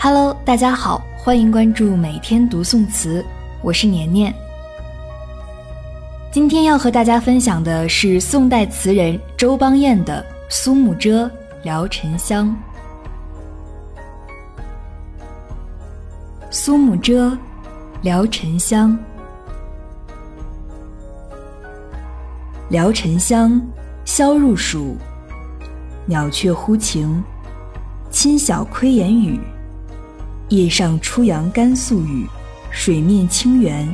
[0.00, 3.24] Hello，大家好，欢迎关注每天读宋词，
[3.60, 4.32] 我是年年。
[6.30, 11.26] 今天要和大家分享的是宋代词人周邦彦的《苏幕遮·
[11.64, 12.46] 聊沉香》。
[16.48, 17.30] 《苏幕遮·
[18.02, 18.96] 聊沉香》，
[22.68, 23.60] 聊沉香，
[24.04, 24.96] 萧入暑，
[26.06, 27.20] 鸟雀呼晴，
[28.12, 29.40] 亲晓窥檐语。
[30.48, 32.26] 夜上初阳甘肃雨，
[32.70, 33.86] 水面清圆，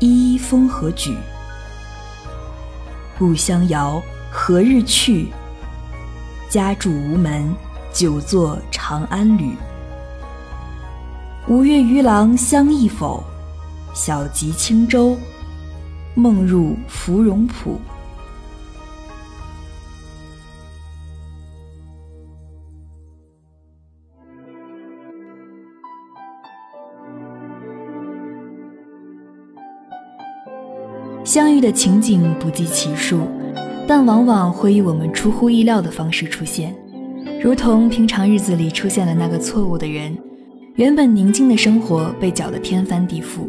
[0.00, 1.16] 依依风和举。
[3.16, 5.28] 故乡遥，何日去？
[6.48, 7.54] 家住无门，
[7.92, 9.54] 久坐长安旅。
[11.46, 13.22] 吴越渔郎相忆否？
[13.94, 15.16] 小楫轻舟，
[16.16, 17.80] 梦入芙蓉浦。
[31.22, 33.20] 相遇的情景不计其数，
[33.86, 36.74] 但往往会以我们出乎意料的方式出现，
[37.42, 40.16] 如同平常日子里出现了那个错误的人，
[40.76, 43.48] 原本宁静的生活被搅得天翻地覆。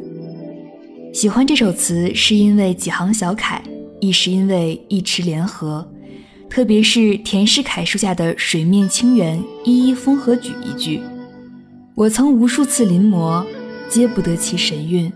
[1.13, 3.61] 喜欢这首词，是因为几行小楷，
[3.99, 5.85] 亦是因为一池莲荷，
[6.49, 11.01] 特别是田世凯书下的“水面清圆，一一风和举”一句，
[11.95, 13.43] 我曾无数次临摹，
[13.89, 15.11] 皆不得其神韵。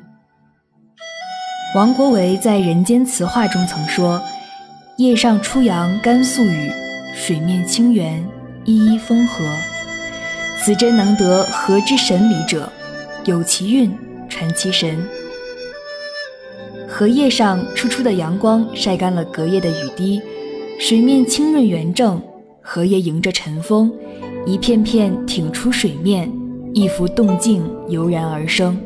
[1.75, 4.21] 王国维在《人间词话》中曾说
[4.95, 6.71] ：“叶上初阳甘肃雨，
[7.13, 8.25] 水面清圆，
[8.63, 9.43] 依依风和。
[10.57, 12.71] 此真能得和之神理者，
[13.25, 13.93] 有其韵，
[14.29, 15.05] 传其神。”
[16.87, 20.21] 荷叶上初初的阳光晒干了隔夜的雨滴，
[20.79, 22.21] 水面清润圆正，
[22.61, 23.91] 荷叶迎着晨风，
[24.45, 26.31] 一片片挺出水面，
[26.73, 28.79] 一幅动静油然而生。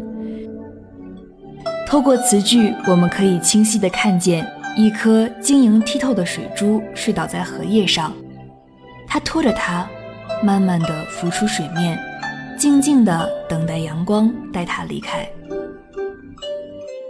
[1.90, 4.46] 透过词句，我们可以清晰地看见
[4.78, 8.14] 一颗晶莹剔透的水珠睡倒在荷叶上，
[9.08, 9.90] 它拖着它，
[10.44, 12.00] 慢慢地浮出水面，
[12.56, 15.28] 静静地等待阳光带它离开。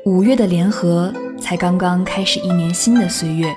[0.06, 3.54] 五月的莲荷才刚刚开始一年新的岁月，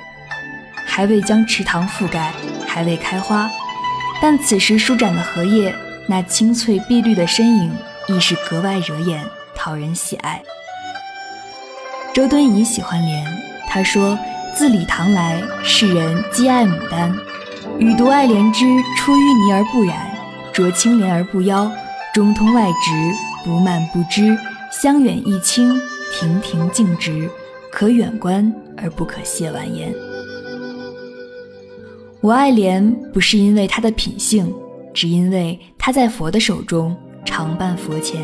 [0.85, 2.33] 还未将池塘覆盖，
[2.67, 3.49] 还未开花，
[4.21, 5.73] 但此时舒展的荷叶，
[6.09, 7.73] 那青翠碧绿的身影，
[8.09, 10.43] 亦是格外惹眼，讨人喜爱。
[12.15, 13.25] 周敦颐喜欢莲，
[13.67, 14.19] 他说
[14.55, 17.11] ：“自李唐来，世人皆爱牡丹，
[17.79, 18.67] 予独爱莲之
[18.99, 20.15] 出淤泥而不染，
[20.53, 21.73] 濯清涟而不妖，
[22.13, 24.37] 中通外直，不蔓不枝，
[24.71, 25.81] 香远益清，
[26.13, 27.31] 亭亭净植，
[27.71, 29.91] 可远观而不可亵玩焉。”
[32.21, 34.55] 我爱莲，不是因为它的品性，
[34.93, 38.21] 只因为它在佛的手中常伴佛前，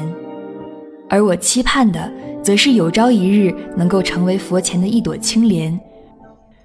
[1.09, 2.13] 而我期盼的。
[2.43, 5.79] 则是有朝一日能够成为佛前的一朵青莲，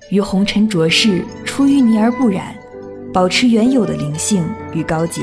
[0.09, 2.55] 于红尘浊世出淤泥而不染，
[3.13, 5.21] 保持原有的灵性与高洁。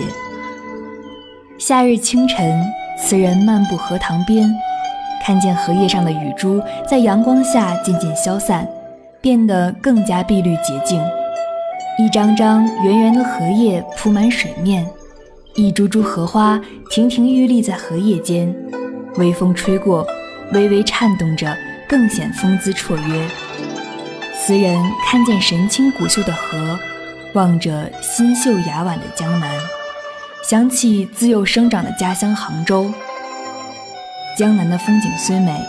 [1.58, 2.60] 夏日清晨，
[2.98, 4.50] 词人漫步荷塘边，
[5.24, 8.68] 看见荷叶上的雨珠在阳光下渐渐消散，
[9.20, 11.00] 变得更加碧绿洁净。
[11.98, 14.86] 一张张圆圆的荷叶铺满水面，
[15.54, 16.60] 一株株荷花
[16.90, 18.54] 亭亭玉立在荷叶间，
[19.16, 20.06] 微风吹过。
[20.52, 21.56] 微微颤动着，
[21.88, 23.28] 更显风姿绰约。
[24.38, 26.78] 词人看见神清古秀的河，
[27.34, 29.50] 望着新秀雅婉的江南，
[30.42, 32.92] 想起自幼生长的家乡杭州。
[34.36, 35.60] 江南的风景虽美，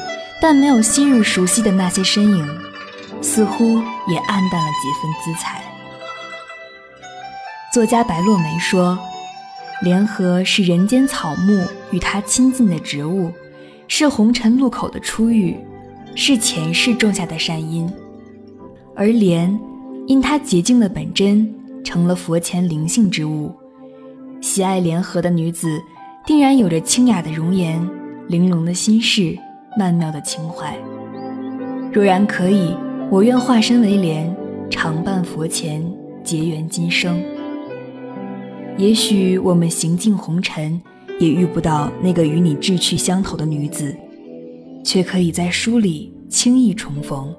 [0.41, 2.59] 但没有昔日熟悉的那些身影，
[3.21, 5.61] 似乎也暗淡了几分姿彩。
[7.73, 8.97] 作家白落梅说
[9.81, 13.33] ：“莲荷是人间草木与它亲近的植物。”
[13.93, 15.53] 是红尘路口的初遇，
[16.15, 17.91] 是前世种下的善因，
[18.95, 19.59] 而莲
[20.07, 21.53] 因它洁净的本真，
[21.83, 23.51] 成了佛前灵性之物。
[24.39, 25.77] 喜爱莲荷的女子，
[26.25, 27.85] 定然有着清雅的容颜、
[28.29, 29.37] 玲珑的心事、
[29.77, 30.73] 曼妙的情怀。
[31.91, 32.73] 若然可以，
[33.09, 34.33] 我愿化身为莲，
[34.69, 35.85] 常伴佛前，
[36.23, 37.21] 结缘今生。
[38.77, 40.81] 也许我们行尽红尘。
[41.19, 43.95] 也遇不到那个与你志趣相投的女子，
[44.83, 47.33] 却可以在书里轻易重逢。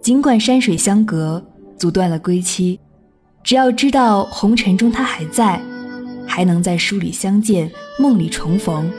[0.00, 1.44] 尽管山水相隔，
[1.78, 2.78] 阻断了归期，
[3.42, 5.60] 只要知道红尘中她还在，
[6.26, 8.90] 还能在书里相见，梦里重逢，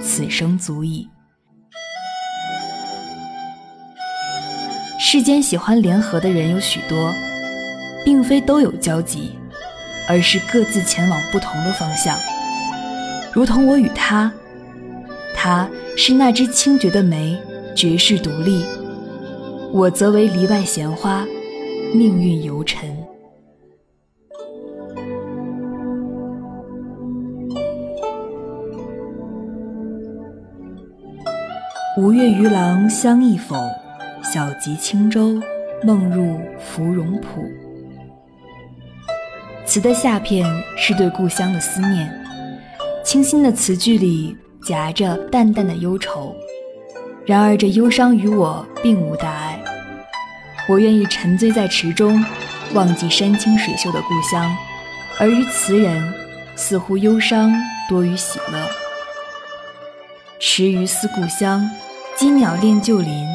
[0.00, 1.08] 此生足矣。
[4.98, 7.12] 世间喜欢联合的人有许多，
[8.04, 9.30] 并非都有交集，
[10.08, 12.16] 而是各自前往不同的方向。
[13.32, 14.32] 如同我与他。
[15.34, 17.38] 他是那只清绝的梅，
[17.74, 18.62] 绝世独立；
[19.72, 21.24] 我则为篱外闲花，
[21.94, 22.96] 命运游尘。
[31.96, 33.56] 吴越鱼郎相忆否？
[34.22, 35.40] 小楫轻舟，
[35.82, 37.42] 梦入芙蓉浦。
[39.64, 40.46] 词的下片
[40.76, 42.19] 是对故乡的思念，
[43.10, 46.32] 清新的词句里夹着淡淡的忧愁。
[47.26, 49.60] 然而这忧伤与我并无大碍，
[50.68, 52.24] 我愿意沉醉在池中，
[52.72, 54.48] 忘记山清水秀的故乡。
[55.18, 56.14] 而于词人，
[56.54, 57.52] 似乎忧伤
[57.88, 58.70] 多于喜乐。
[60.38, 61.68] 池鱼思故乡，
[62.16, 63.26] 鸡鸟恋旧林。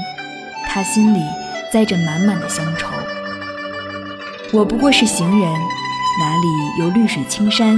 [0.69, 1.19] 他心里
[1.69, 2.87] 载着满满的乡愁。
[4.53, 5.51] 我不过是行人，
[6.21, 7.77] 哪里有绿水青山，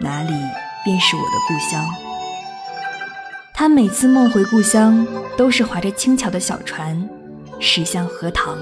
[0.00, 0.32] 哪里
[0.84, 1.84] 便是我的故乡。
[3.54, 7.08] 他每次梦回故乡，都是划着轻巧的小船，
[7.58, 8.56] 驶向荷塘。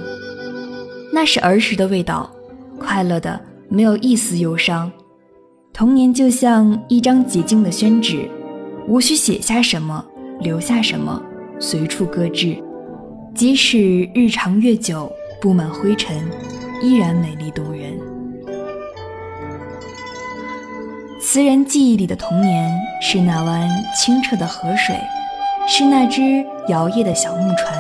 [1.13, 2.31] 那是儿时的味道，
[2.79, 4.91] 快乐的没有一丝忧伤。
[5.73, 8.29] 童年就像一张洁净的宣纸，
[8.89, 10.05] 无需写下什么，
[10.41, 11.23] 留下什么，
[11.59, 12.57] 随处搁置。
[13.35, 15.13] 即使日长月久，
[15.43, 16.17] 布满灰尘，
[16.83, 17.99] 依然美丽动人。
[21.37, 24.99] 词人记忆里的童年，是那湾清澈的河水，
[25.69, 26.23] 是那只
[26.69, 27.75] 摇曳的小木船，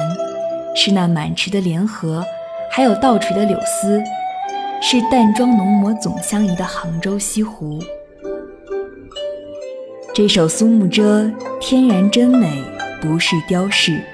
[0.74, 2.22] 是那满池的莲荷，
[2.70, 3.98] 还有倒垂的柳丝，
[4.82, 7.82] 是淡妆浓抹总相宜的杭州西湖。
[10.14, 11.26] 这首苏幕遮，
[11.58, 12.62] 天然真美，
[13.00, 14.04] 不是雕饰。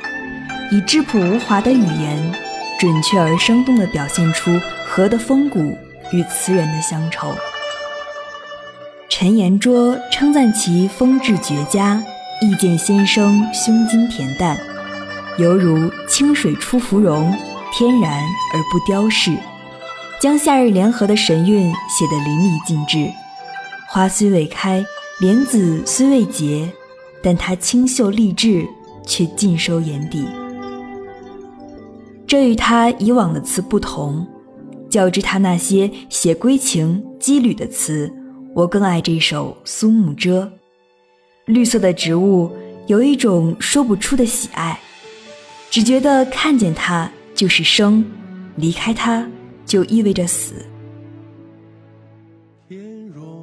[0.71, 2.33] 以质朴无华的语言，
[2.79, 4.53] 准确而生动地表现出
[4.87, 5.59] 河的风骨
[6.13, 7.35] 与词人的乡愁。
[9.15, 12.03] 陈延灼称赞其风致绝佳，
[12.41, 14.59] 意见先生胸襟恬淡，
[15.37, 17.31] 犹如清水出芙蓉，
[17.71, 18.11] 天然
[18.55, 19.37] 而不雕饰，
[20.19, 23.07] 将夏日联合的神韵写得淋漓尽致。
[23.87, 24.83] 花虽未开，
[25.21, 26.73] 莲子虽未结，
[27.23, 28.67] 但他清秀丽质，
[29.07, 30.25] 却尽收眼底。
[32.27, 34.27] 这与他以往的词不同，
[34.89, 38.11] 较之他那些写归情羁旅的词，
[38.55, 40.43] 我更爱这首《苏幕遮》。
[41.47, 42.55] 绿色的植物
[42.87, 44.79] 有一种说不出的喜爱，
[45.71, 48.05] 只觉得看见它就是生，
[48.57, 49.27] 离开它
[49.65, 50.55] 就意味着死。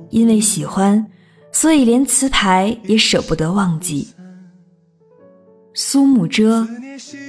[0.09, 1.05] 因为喜欢，
[1.51, 4.07] 所以连词牌也舍不得忘记。
[5.73, 6.67] 苏幕遮，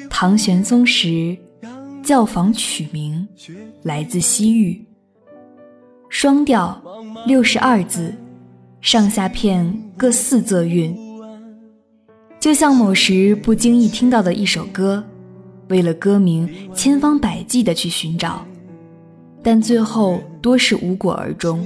[0.08, 1.36] 唐玄宗时。
[2.02, 3.28] 教坊曲名
[3.82, 4.82] 来自西域，
[6.10, 6.78] 双调，
[7.24, 8.12] 六十二字，
[8.80, 10.94] 上下片各四仄韵，
[12.40, 15.02] 就像某时不经意听到的一首歌，
[15.68, 18.44] 为了歌名千方百计的去寻找，
[19.40, 21.64] 但最后多是无果而终。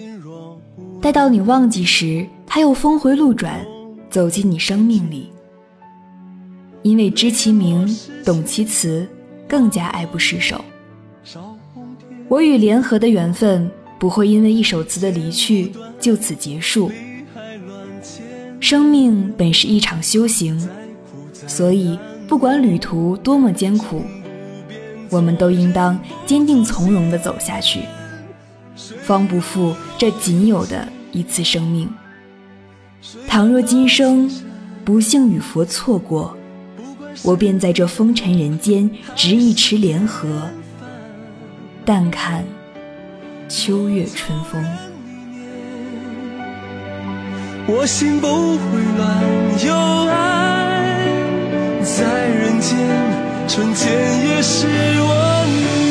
[1.00, 3.64] 待到你忘记时，它又峰回路转，
[4.10, 5.30] 走进你生命里。
[6.82, 7.88] 因为知其名，
[8.24, 9.08] 懂其词。
[9.46, 10.64] 更加爱不释手。
[12.28, 13.70] 我与联合的缘分
[14.04, 16.92] 不会因为一首词的离去就此结束。
[18.60, 20.68] 生命本是一场修行，
[21.46, 24.02] 所以不管旅途多么艰苦，
[25.08, 27.80] 我们都应当坚定从容地走下去，
[28.76, 31.88] 方不负这仅有的一次生命。
[33.26, 34.30] 倘若今生
[34.84, 36.36] 不幸与佛错过。
[37.22, 40.42] 我便在这风尘人间执一池莲荷，
[41.86, 42.44] 淡看
[43.56, 44.60] 秋月春风。
[47.68, 48.64] 我心不会
[48.98, 49.06] 乱，
[49.64, 49.72] 有
[50.10, 50.12] 爱
[51.84, 52.76] 在人间，
[53.46, 55.83] 春天也是温暖。